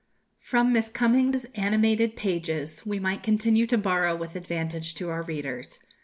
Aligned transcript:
From 0.39 0.73
Miss 0.73 0.89
Cumming's 0.89 1.45
animated 1.53 2.15
pages 2.15 2.83
we 2.87 2.97
might 2.97 3.21
continue 3.21 3.67
to 3.67 3.77
borrow 3.77 4.15
with 4.15 4.35
advantage 4.35 4.95
to 4.95 5.11
our 5.11 5.21
readers. 5.21 5.77